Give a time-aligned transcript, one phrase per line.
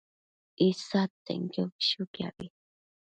[0.67, 2.45] isadtsenquio bëshuquiabi